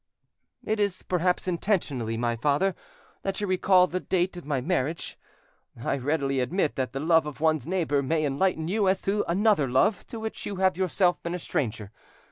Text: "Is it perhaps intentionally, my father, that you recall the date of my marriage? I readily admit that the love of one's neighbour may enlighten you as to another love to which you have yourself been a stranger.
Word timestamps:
"Is 0.63 1.01
it 1.01 1.07
perhaps 1.07 1.47
intentionally, 1.47 2.17
my 2.17 2.35
father, 2.35 2.73
that 3.21 3.39
you 3.39 3.45
recall 3.45 3.85
the 3.85 3.99
date 3.99 4.35
of 4.35 4.47
my 4.47 4.59
marriage? 4.59 5.15
I 5.77 5.95
readily 5.99 6.39
admit 6.39 6.75
that 6.75 6.91
the 6.91 6.99
love 6.99 7.27
of 7.27 7.39
one's 7.39 7.67
neighbour 7.67 8.01
may 8.01 8.25
enlighten 8.25 8.67
you 8.67 8.89
as 8.89 8.99
to 9.03 9.23
another 9.27 9.67
love 9.69 10.07
to 10.07 10.19
which 10.19 10.43
you 10.43 10.55
have 10.55 10.75
yourself 10.75 11.21
been 11.21 11.35
a 11.35 11.37
stranger. 11.37 11.91